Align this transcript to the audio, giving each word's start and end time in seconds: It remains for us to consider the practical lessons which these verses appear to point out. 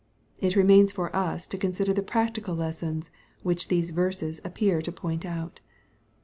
It 0.39 0.55
remains 0.55 0.91
for 0.91 1.15
us 1.15 1.45
to 1.45 1.59
consider 1.59 1.93
the 1.93 2.01
practical 2.01 2.55
lessons 2.55 3.11
which 3.43 3.67
these 3.67 3.91
verses 3.91 4.41
appear 4.43 4.81
to 4.81 4.91
point 4.91 5.25
out. 5.27 5.59